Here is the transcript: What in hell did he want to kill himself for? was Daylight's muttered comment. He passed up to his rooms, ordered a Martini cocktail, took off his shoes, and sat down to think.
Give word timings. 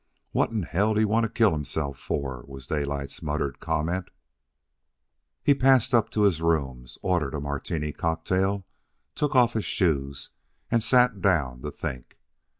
What 0.31 0.49
in 0.49 0.63
hell 0.63 0.95
did 0.95 1.01
he 1.01 1.05
want 1.05 1.25
to 1.25 1.29
kill 1.29 1.51
himself 1.51 1.95
for? 1.95 2.43
was 2.47 2.65
Daylight's 2.65 3.21
muttered 3.21 3.59
comment. 3.59 4.09
He 5.43 5.53
passed 5.53 5.93
up 5.93 6.09
to 6.09 6.23
his 6.23 6.41
rooms, 6.41 6.97
ordered 7.03 7.35
a 7.35 7.39
Martini 7.39 7.91
cocktail, 7.91 8.65
took 9.13 9.35
off 9.35 9.53
his 9.53 9.65
shoes, 9.65 10.31
and 10.71 10.81
sat 10.81 11.21
down 11.21 11.61
to 11.61 11.69
think. 11.69 12.17